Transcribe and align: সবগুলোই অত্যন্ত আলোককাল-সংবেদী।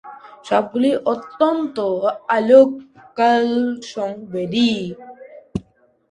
সবগুলোই 0.45 0.95
অত্যন্ত 1.13 1.77
আলোককাল-সংবেদী। 2.29 3.51